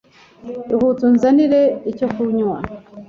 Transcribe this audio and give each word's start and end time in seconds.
Ihute 0.73 1.01
unzanire 1.09 1.61
icyo 1.91 2.07
kunywa. 2.13 2.57